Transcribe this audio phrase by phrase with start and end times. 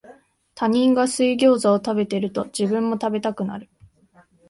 [0.55, 3.69] 他人が水ギョウザを食べてると、自分も食べたくなる